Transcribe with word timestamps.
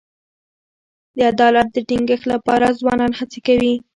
د 1.15 1.17
عدالت 1.31 1.67
د 1.73 1.77
ټینګښت 1.89 2.25
لپاره 2.33 2.75
ځوانان 2.79 3.11
هڅي 3.19 3.39
کوي. 3.47 3.73